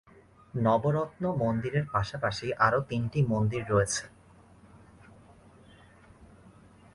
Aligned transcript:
নবরত্ন 0.57 1.23
মন্দিরের 1.41 1.85
পাশাপাশি 1.91 2.47
আরও 2.57 2.79
তিনটি 2.89 3.19
মন্দির 3.23 3.63
রয়েছে। 3.69 4.03